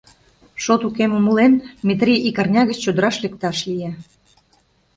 Шот 0.63 0.81
укем 0.87 1.11
умылен, 1.17 1.53
Метрий 1.87 2.23
ик 2.29 2.37
арня 2.41 2.63
гыч 2.69 2.77
чодыраш 2.83 3.15
лекташ 3.23 3.57
лие. 3.69 3.91